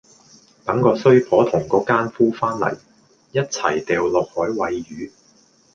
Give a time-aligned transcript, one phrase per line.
[0.65, 2.75] 等個衰婆同個姦夫返嚟，
[3.33, 5.11] 一齊掉落海餵魚